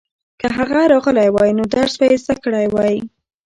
[0.39, 2.95] که هغه راغلی وای نو درس به یې زده کړی وای.